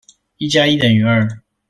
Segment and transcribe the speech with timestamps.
[0.37, 1.43] 一加一等於二。